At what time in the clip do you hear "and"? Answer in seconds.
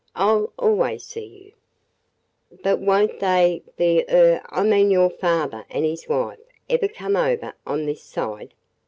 5.69-5.85